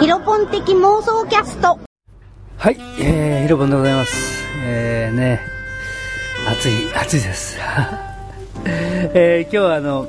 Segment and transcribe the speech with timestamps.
[0.00, 1.78] ヒロポン的妄想キャスト。
[2.56, 4.42] はい、えー、ヒロポンでございます。
[4.64, 5.40] えー、ね、
[6.48, 7.58] 暑い、暑いです。
[8.64, 10.08] えー、今日はあの、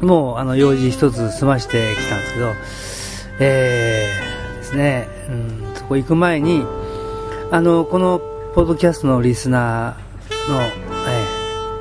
[0.00, 2.46] もうあの、用事一つ済ましてきたんですけど、
[3.40, 6.64] えー、ですね、うん、そこ行く前に、
[7.50, 8.20] あの、この、
[8.54, 10.66] ポッドキャストのリスナーの、え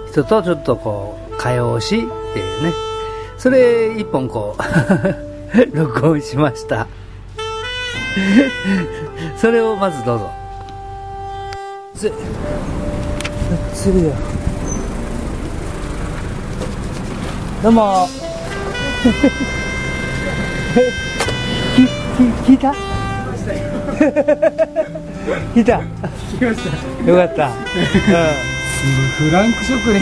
[0.08, 2.74] ー、人とちょっとこう、会話をしっていうね、
[3.38, 4.62] それ一本こう、
[5.74, 6.88] 録音しました。
[9.38, 10.32] それをまずどうぞ。
[11.96, 12.12] つ、
[13.74, 14.12] つるよ。
[17.64, 18.08] どうも。
[21.76, 22.72] き、き、聞いた？
[25.54, 25.80] 聞いた？
[25.80, 26.60] 聞きまし
[27.06, 27.10] た。
[27.10, 28.57] よかった。
[29.18, 29.98] フランク職人。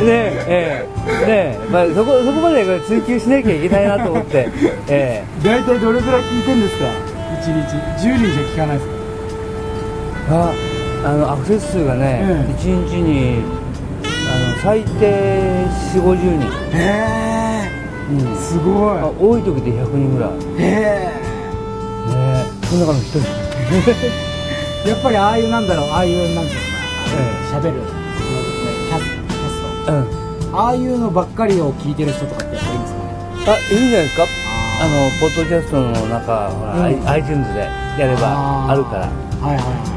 [0.00, 0.06] うん。
[0.06, 0.86] ねえ、え
[1.24, 4.48] え、ねえ、まあ、そこ、そこまで追求しなきゃいけないなと思って、
[4.88, 6.84] え大体どれくらい聞いてんですか？
[7.40, 7.52] 一日。
[8.08, 8.94] 10人じゃ聞かないですか？
[10.30, 11.04] え。
[11.04, 13.42] あ、あの、アクセス数がね、うん一、日に、
[14.04, 16.76] あの、最低4、50人。
[16.76, 17.68] へ
[18.10, 18.36] うんえ。
[18.36, 20.30] すごあ多い時で100人ぐらい。
[20.32, 20.62] ねい。
[20.62, 21.08] へえ、
[22.66, 23.18] その中の一人。
[24.86, 24.88] え。
[24.88, 26.71] やっぱりああいうなんだろう、ああいうなんていう
[27.16, 27.80] のかな、喋る、
[28.88, 30.56] キャスキャうん。
[30.56, 33.04] ああいうのばっかりを聞いてる人とかってやっぱいいんですかね
[33.46, 34.26] あ、いいんじゃないですか
[34.80, 37.60] あの、ポッドキャストの中、ほら、うん iTunes で
[37.98, 39.00] やればあるから、
[39.40, 39.92] はいはいは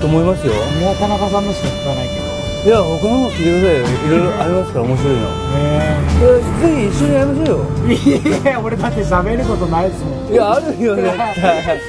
[0.00, 0.52] と思いますよ。
[0.52, 0.56] い。
[0.56, 2.24] 俺は田中さんのしか聞かないけど。
[2.64, 3.84] いや、他のも聞いてくださいよ。
[3.84, 5.20] いろいろありますから、面白いの。
[5.20, 8.40] へいやぜひ一緒にやりましょうよ。
[8.40, 10.32] いや、俺だって喋ることないですもん。
[10.32, 11.80] いや、あるよ、絶対。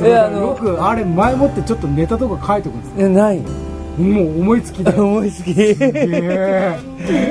[0.00, 3.38] そういや、あの、よくあれ前もってちょっとネタとか書いておくんですいや、ない。
[3.98, 5.50] もう思いつきで思いつき。
[5.50, 5.76] いえ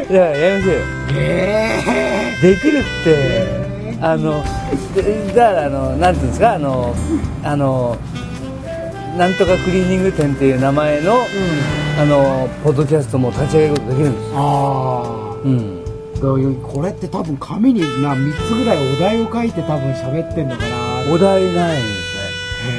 [0.10, 0.82] や、やりましょうよ。
[1.16, 4.44] えできるって、あの、
[4.94, 6.94] でだから、あの、なんていうんですか、あの、
[7.44, 7.98] あの、
[9.18, 11.14] なんとかクリーニング店っていう名前の、
[12.00, 14.34] あの、ポッドキャストも立ち上げることできるんですよ。
[14.36, 15.80] あうん。
[16.20, 22.09] あこれって多分紙にな3つぐらいお題を書いて多分喋ってんのかなお題ないんですね。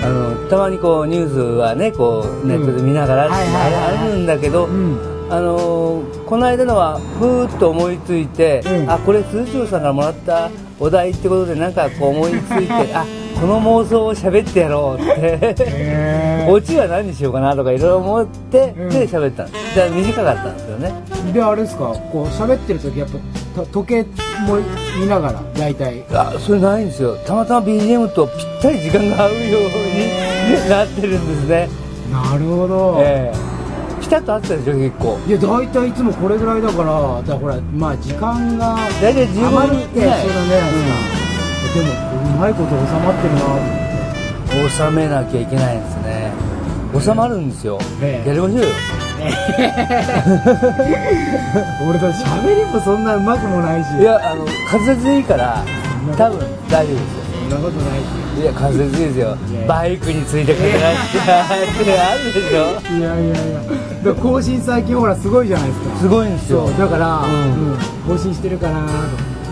[0.03, 4.99] あの、たまにこう、ニュースはね、こう、ネットで見ながらあるんだけど、うん。
[5.31, 8.91] あのーこの間のはふーっと思いついて、うん。
[8.91, 13.05] あこれ鈴長さんからもらったお題ってことでなんかこう思いついてあ
[13.41, 15.15] この妄想を喋ってやろうって。
[15.59, 18.89] へオチは何にしようかなとかいろいろ思って、うん。
[18.91, 19.75] で喋ったんです。
[19.75, 20.93] じゃあ短かったんですよね。
[21.28, 21.84] えであれですか？
[22.12, 23.09] こう喋ってる時やっ
[23.55, 24.05] ぱと時計
[24.47, 24.59] も
[24.99, 26.05] 見ながら大体。
[26.12, 27.17] あそれないんですよ。
[27.27, 31.69] たまたま BGM とぴったり時間が合うようになってるんですね。
[32.12, 34.01] なるほど、ええ。
[34.01, 35.19] ピタッと合ってたでしょ結構。
[35.27, 40.51] いや大体いつもこれぐらいだからだからほらまあ時間が大体15余る分ってそうだね、
[41.75, 41.93] でも
[42.37, 43.41] うまいこと収まってるな。
[43.41, 43.47] と
[44.57, 46.33] 思って収めなきゃいけないんですね。
[46.99, 48.28] 収まるんですよ、ええ。
[48.28, 48.69] やりましょうよ
[51.88, 53.88] 俺だって喋りもそんなうまくもないし。
[53.98, 55.62] いやあの滑舌でいいから
[56.16, 56.38] 多分
[56.69, 57.20] 大丈夫ですよ。
[57.42, 58.04] そんなことないし。
[58.41, 59.36] いや滑舌ですよ。
[59.66, 60.88] バイクについてくれないって
[61.30, 61.42] あ
[62.14, 62.80] るでしょ？
[62.97, 63.38] いやいやい
[64.06, 64.14] や。
[64.14, 65.84] 更新最近ほらすごいじゃないですか。
[66.00, 66.70] すごいんですよ。
[66.78, 67.72] だから、うん。
[67.72, 67.78] うん。
[68.09, 68.84] 更新してるかなと。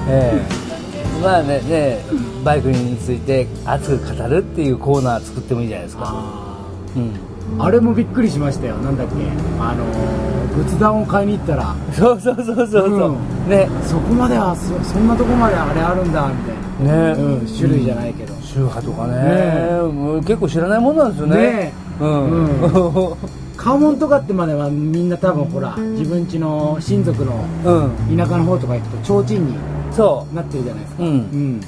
[0.09, 0.43] ええ。
[1.23, 1.99] まあねね
[2.45, 6.15] バイクについて熱く語るっていうコーナー作ってもいいじゃないですか。
[6.97, 7.13] うん
[7.59, 8.77] あれもびっくりしましたよ。
[8.77, 9.15] なんだっけ。
[9.61, 11.77] あのー仏壇を買いに行ったら。
[11.93, 13.49] そうそうそうそうそう、うん。
[13.49, 13.69] ね。
[13.87, 19.15] そこまではそそんなとこまであれあるんだみたいな、ね、うん、種類じゃないけど、宗派とかね。
[19.15, 20.21] ね。
[20.27, 21.37] 結構知らないもんなんですよね。
[21.37, 21.73] ね。
[22.01, 23.17] うん、う
[23.57, 28.17] 家紋とかってまではみんな多分ほら自分家の親族のうん。
[28.17, 29.55] 田舎の方とか行くと提灯に
[29.93, 31.03] そなってるじゃないですか。
[31.05, 31.13] ううん。
[31.13, 31.61] うん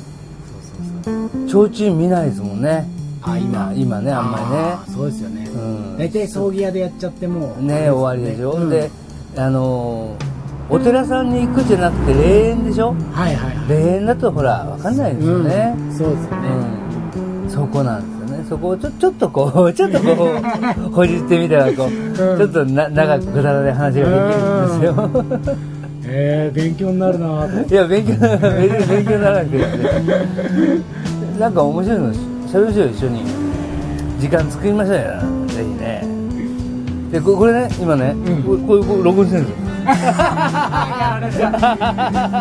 [1.48, 4.44] 提灯見ないですもんねあ今今ねあんまり
[4.90, 4.94] ね。
[4.96, 5.98] そうですよね、うん。
[5.98, 7.62] 大体葬儀屋でやっちゃってもう。
[7.62, 8.70] ね終わりでしょ、うん。
[8.70, 8.90] で
[9.36, 10.30] あのー
[10.72, 12.94] お寺さんに行くじゃなくて霊園でしょ？
[13.12, 13.68] はいはいはい。
[13.68, 15.74] 霊園だとほら分かんないですよね。
[15.76, 16.48] うん、そうですよね、
[17.16, 18.44] うん、そこなんですよね。
[18.48, 24.10] そこをちょちょっとこう ちょっとこう ほじってみたらこう、ちょっとな長くくだらない話ができるん
[24.68, 25.10] ですよ、
[26.04, 27.74] えー、勉強になるなぁと。
[27.74, 29.58] いや勉強 勉強にならなくて。
[31.40, 32.12] なんか面白いの
[32.50, 33.22] しゃべりましょうよ一緒に
[34.18, 35.02] 時間作りましょうよ。
[35.46, 36.02] ぜひね。
[37.12, 38.42] でここれね今ね、うん。
[38.42, 39.66] ここういうこう録音してるんですよ。
[39.86, 39.92] や
[41.20, 41.38] られた。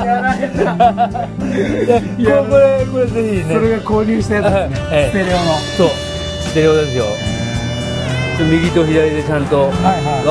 [0.03, 0.65] やられた。
[0.65, 3.53] でこれこれぜひね。
[3.53, 5.11] それが購入したやつですね、ええ。
[5.11, 5.43] ステレオの。
[5.77, 5.87] そう。
[6.41, 7.05] ステレオですよ。
[8.39, 9.77] で右と左でちゃんと分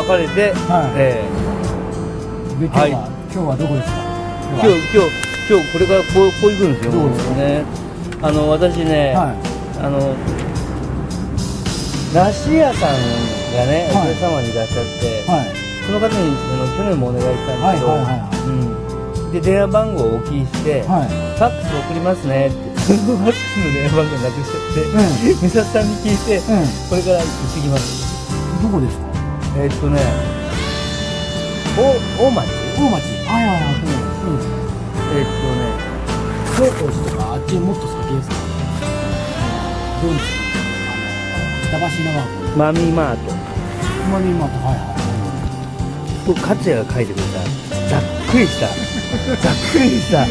[0.08, 0.98] かれて、はい。
[0.98, 1.22] え
[2.58, 2.90] で今日は、はい。
[2.90, 3.94] 今日はどこですか？
[4.58, 5.14] え今日今日
[5.48, 6.90] 今日これからこうこう行くんですよ。
[6.90, 7.34] どうですか？
[7.36, 7.62] ね。
[8.20, 9.30] あの私ね、は
[9.80, 10.14] あの
[12.14, 12.90] 梨屋さん
[13.54, 14.10] がね、はい。
[14.10, 15.54] お客様にいらっしゃって、いはい。
[15.86, 18.38] その方にあの去年もお願いしたんですけど、はいはいはいはい。
[18.48, 21.08] うん、で電話番号をお聞きして、はい。
[21.08, 22.56] ファックス送りますねって
[22.96, 26.42] ファックスの電話番号なくしちゃって、う美里さんに聞いて、ん。
[26.88, 28.08] これから行ってきます。
[28.62, 29.04] どこですか？
[29.60, 30.00] えーっとね
[31.76, 31.94] 大
[32.26, 32.48] 大町？
[32.74, 33.04] 大町。
[33.28, 34.40] はいはいはいうん
[35.14, 35.30] えーっ
[36.58, 38.47] 京都寺とかあっちもっと先ですか？
[40.02, 40.48] どうですか
[41.72, 42.10] あの板橋の
[42.56, 43.34] マミーマート。
[44.12, 46.26] マミーマートはいはい。
[46.26, 47.28] これ勝也が書いてくれた。
[47.90, 48.66] ざっくりした。
[49.42, 50.24] ざっくりした。
[50.26, 50.30] 地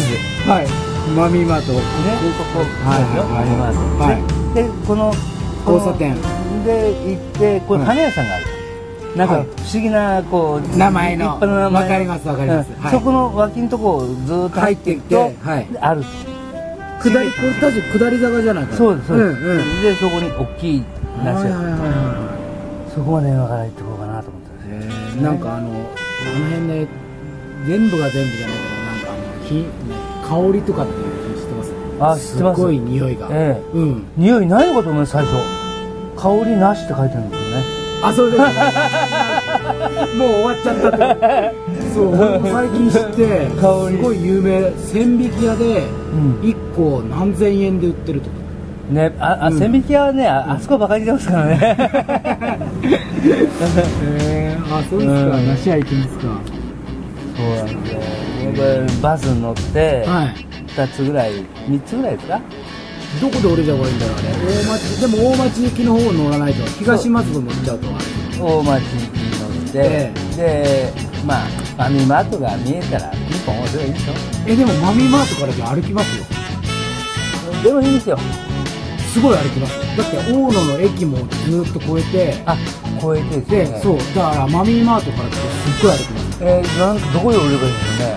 [0.00, 0.48] 図。
[0.48, 0.66] はい。
[1.16, 1.72] マミーマート。
[1.72, 1.80] ね、
[2.38, 3.02] ここ、はい
[3.32, 4.04] マミーマート。
[4.04, 4.54] はい。
[4.54, 5.14] でで、この
[5.66, 6.14] 交差点。
[6.64, 8.44] で行って、これはい花屋さんがある。
[9.16, 9.42] なんかはい。
[9.44, 11.24] 不思議なこう名前の。
[11.40, 12.70] 立派な名前わかりますわかります。
[12.78, 12.94] はい。
[12.94, 15.66] うんそこの脇のとこをずーっと入っていってってはい。
[15.80, 16.29] あると
[17.02, 19.82] 下り確か下り坂じゃないかなそうですそうです、んうん。
[19.82, 20.84] でそこに大きい
[21.24, 25.80] 梨屋はいはそこまで今から行ってこうかなと思ってますなんかあのあの
[26.50, 26.86] 辺で
[27.66, 29.64] 全部が全部じゃないけどなんかあのひ
[30.52, 31.72] 香りとかっていうの知ってます？
[32.00, 32.56] あ知ってます。
[32.60, 33.28] すごい匂いが。
[33.30, 33.62] ええ。
[33.76, 34.04] うん。
[34.16, 35.34] 匂いないのかと思います最初。
[36.16, 37.64] 香りなしって書いてあるんですよね。
[38.02, 38.42] あそうです
[40.16, 41.54] もう終わっちゃったって
[41.94, 43.96] そう俺も最近知って香り。
[43.96, 44.72] すごい有名。
[44.78, 45.99] 千匹屋でうん
[46.42, 48.36] 1個何千円で売ってるとか。
[48.90, 49.58] ねああ、うん。
[49.58, 51.58] 千匹屋はねああそこばかり出ますからね。
[51.62, 51.76] へ
[54.02, 55.20] えあそうですか。
[55.36, 55.46] うん。
[55.48, 56.40] 梨屋行きますか。
[57.36, 58.00] そうなんですよ。
[59.02, 60.34] バスに乗ってはい。
[60.76, 61.32] 2つぐらい
[61.68, 62.40] 3つぐらいですか？
[63.20, 64.22] どこで降りればいいんだろうね
[64.68, 66.64] 大町でも大町行きの方を乗らないと。
[66.78, 67.88] 東松戸乗っちゃうと。
[68.44, 69.00] 大町に
[69.40, 70.12] 乗って、え。
[70.36, 70.92] で
[71.26, 71.38] まあ
[71.80, 74.04] ファミマートが見えたらピンポン押せばいいでし
[74.46, 76.24] えでもマミーマートからじゃ歩きますよ。
[77.58, 78.18] ょでもいいんですよ。
[79.14, 79.96] すごい歩きます。
[79.96, 81.16] だって大野の駅も
[81.48, 82.54] ずっと越えてあ
[83.00, 86.44] 超えてですで、よねそうだからマミーマートからってすっごい歩きます。
[86.44, 88.16] えー、なんどこで降りればいいんですかね。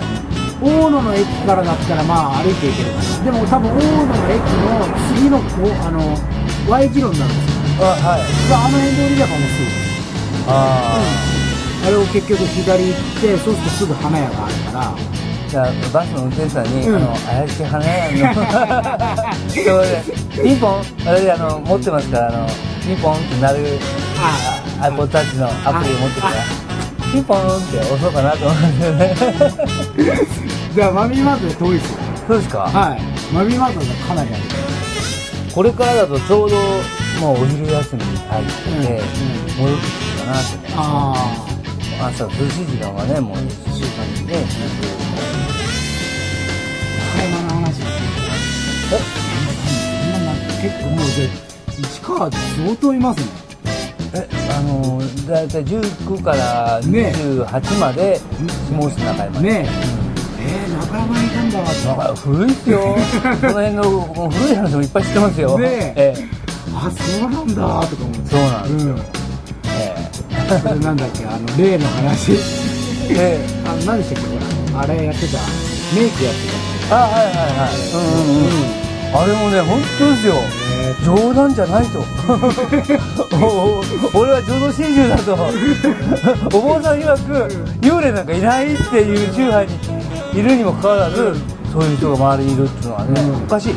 [0.59, 3.23] 大野の駅からだったらまあ歩いていけるかな。
[3.23, 4.75] でも多分大野の駅の
[5.15, 6.19] 次のこうあの
[6.67, 7.87] Y 字路になるんですよ。
[7.87, 8.27] あはい。
[8.51, 10.51] あの辺で降りればもうすぐ。
[10.51, 11.32] ああ
[11.89, 14.81] れを結局左行ってそうするとすぐ花屋があるから。
[14.81, 14.95] あ、
[15.49, 16.95] じゃあバスの運転手さんに、うん。
[16.95, 18.15] あの怪しい花屋の
[20.43, 22.47] ピンポン私あの持ってますからあの
[22.81, 23.79] ピンポンってなる
[24.17, 25.51] あ iPod タッチのア
[25.81, 26.33] プリを持ってるから
[27.11, 30.27] ピンポンって押そうかなと思うんですよね。
[30.73, 31.99] じゃあマミーマートで遠いですよ。
[32.27, 32.59] そうですか。
[32.61, 33.01] はい。
[33.31, 34.43] マミーマートがかなりある。
[35.53, 36.57] これからだとちょうど
[37.21, 38.81] もうお昼休みに入ってて、うんうん。
[38.81, 41.52] 戻ってくるかなってねあ
[42.01, 44.35] 朝涼しい時間はねもう1週間にね。
[44.35, 45.17] あ
[47.17, 48.97] 買い物の話え
[49.59, 51.29] そんななんか結構もうじゃあ
[51.71, 53.25] 市川って相当いますね。
[54.15, 58.19] えあのだいたい19からね28まで
[58.69, 59.41] 下室中山。
[59.41, 60.03] ねえ。
[60.45, 61.59] えー、中山にいたんだ。
[61.95, 62.79] わ古いっすよ。
[62.81, 65.57] この辺の古い話もいっぱい知ってますよ。
[65.57, 66.13] ねえ。
[66.75, 68.29] あそうなんだとか思って。
[68.29, 68.97] そうなんですうん。
[68.99, 69.22] え
[70.61, 72.33] それなんだっけあの例の話。
[73.09, 73.45] ええ。
[73.65, 74.81] あ何でしたっけほら。
[74.81, 75.37] あれやってた。
[75.95, 76.39] メイクやって
[76.91, 77.75] あはいはいはい。
[77.93, 78.83] うんうんうん。
[79.15, 80.33] あれもね本当ですよ。
[80.99, 81.99] た冗談じゃないと。
[83.35, 85.33] おお俺は浄土真宗だと。
[86.57, 91.35] お坊さん曰く幽霊なんかいないっていう宗派にいるにもかかわらず
[91.71, 93.35] そういう人が周りにいるっていうのはね、うん。
[93.35, 93.75] おかしい、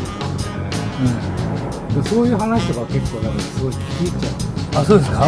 [1.95, 5.21] でそういう話とか結構なんかすごい聞いちゃあそうですか、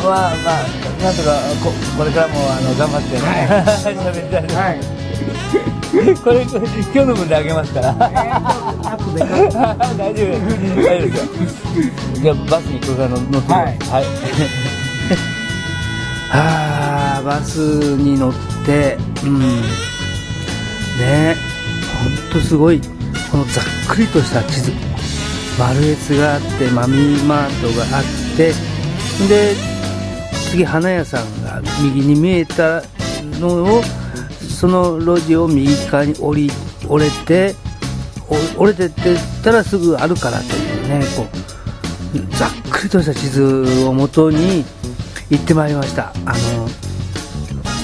[0.00, 3.20] まあまあなんとかここれからもあの頑張ってね。
[3.82, 4.42] 喋、りたい。
[4.42, 4.80] です、うはい。
[6.22, 7.94] これこれ今日の分であげますから。
[7.94, 8.10] 大
[8.92, 9.14] 丈夫。
[9.14, 9.56] です
[9.96, 11.26] 大丈夫ですよ。
[12.14, 13.76] じゃあバスにこれから乗乗ってくださいはい。
[13.76, 14.04] はい。
[16.28, 17.56] はあバス
[17.96, 18.32] に乗っ
[18.64, 19.62] てうん。
[19.62, 21.36] ね。
[22.02, 22.80] ほんとすごい
[23.30, 24.72] このざっくりとした地図。
[25.58, 28.04] 丸越があってマミーマートがあっ
[28.36, 28.52] て
[29.28, 29.75] で
[30.50, 32.82] 次花屋さんが右に見えた
[33.40, 33.82] のを
[34.40, 36.50] その路地を右側に降り
[36.88, 37.54] 折れて
[38.56, 41.26] 折れてってったらすぐあるからというねこ
[42.14, 44.64] うざっくりとした地図をもとに
[45.30, 46.12] 行ってまいりました。
[46.24, 46.68] あの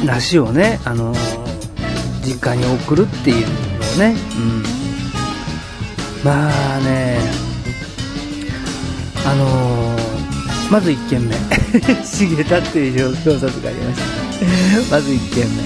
[0.04, 1.14] 梨をねあの
[2.25, 4.62] 実家に送るっていうのをね、うん、
[6.25, 7.19] まあね
[9.25, 9.91] あの
[10.73, 11.35] まず1軒目。
[12.02, 14.00] 茂田っていう表札がありまし
[14.88, 14.97] た。
[14.97, 15.62] まず1軒目。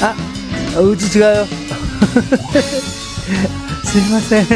[0.00, 0.14] あ
[0.80, 1.46] うち違うよ。
[3.84, 4.46] すいません。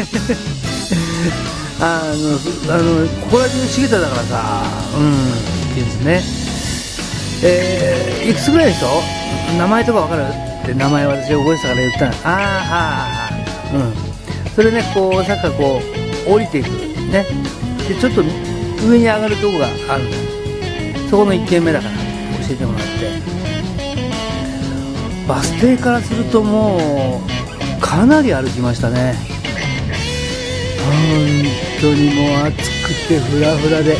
[1.81, 4.63] あのあのここら中茂田だからさ。
[4.97, 6.23] うんって言うんですね。
[7.43, 9.03] えー、いくつぐらいでしょ
[9.59, 10.23] 名前とかわかる？
[10.23, 12.11] って名前私覚えてたから言ったの。
[12.11, 13.93] ああはあはあうん。
[14.55, 15.81] それねこう坂こ
[16.27, 16.67] う降りていく。
[17.11, 17.25] ね。
[17.87, 18.23] でちょっと
[18.85, 20.11] 上に上がるとこがあるの
[21.09, 21.91] そこの1軒目だから
[22.47, 22.87] 教えてもらって。
[25.27, 27.21] バス停からするとも
[27.77, 29.15] うかなり歩きましたね。
[30.85, 30.95] 本
[31.81, 33.97] 当にもう暑くてフラフラで。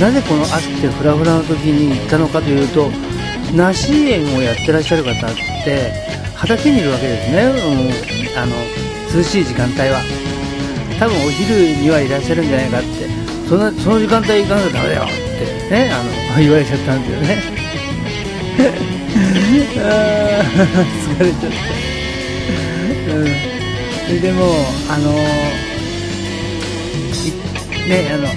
[0.00, 2.90] なぜこの暑くてフラフラの時に行ったのかというと
[3.54, 5.14] 梨園をやってらっしゃる方っ
[5.62, 5.92] て
[6.34, 8.56] 畑にいるわけですね、うん、あの
[9.14, 10.00] 涼しい時間帯は。
[10.98, 13.19] 多分お昼にはいらっしゃるんじゃないかって。
[13.50, 15.02] そのその時間帯行かなきゃダメだよ。
[15.02, 17.42] ってねあの言われちゃったんですよね。
[21.10, 23.26] 疲れちゃった、うん、
[24.06, 24.54] それでもう
[24.88, 25.10] あの
[27.10, 28.34] いねあの行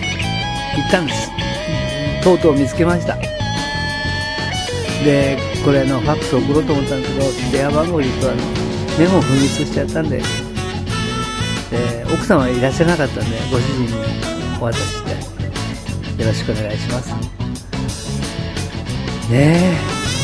[0.88, 1.30] ったんです。
[2.24, 3.16] とうとう見つけました。
[5.06, 8.38] でこれのファックス送ろうと思ったんですけど電話番号言うとあの
[8.98, 10.26] メモ紛失しちゃったんでで
[12.12, 14.33] 奥様いらっしゃらなかったんでご主人に。
[14.64, 15.12] お渡しして。
[16.22, 17.14] よろしくお願いします。
[19.30, 19.78] ねえ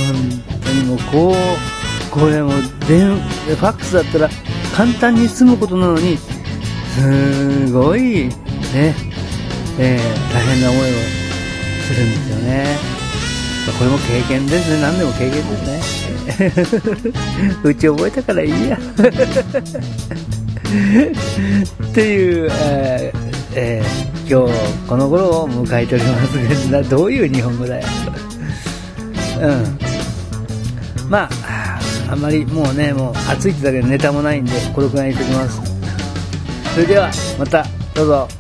[0.08, 0.16] 本
[0.62, 2.52] 当にもうこうこれも
[2.88, 4.30] 電ファックスだったら
[4.76, 8.32] 簡単に済むことなのにすごいね、
[9.78, 10.86] えー大変な思いを
[11.88, 12.78] するんですよね。
[13.78, 14.82] これも経験ですね。
[14.82, 15.44] 何でも経験で
[15.82, 16.54] すね。
[17.64, 18.80] うち覚えたからいいや。
[21.84, 23.20] っていう、えー
[23.56, 24.54] えー今日
[24.88, 27.88] この頃を迎えておりますがどういう日本語だよ。
[29.42, 31.10] うん。
[31.10, 31.80] まあ
[32.12, 35.60] あんまりもうねもう暑いってだけでネタもないんでこのくらいにしておきます。
[36.76, 37.10] それでは
[37.40, 38.39] またどうぞ。